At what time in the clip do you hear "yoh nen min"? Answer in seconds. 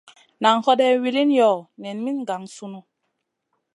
1.39-2.17